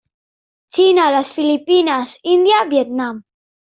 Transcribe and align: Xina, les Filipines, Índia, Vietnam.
Xina, 0.77 1.03
les 1.15 1.29
Filipines, 1.35 2.17
Índia, 2.39 2.67
Vietnam. 2.73 3.25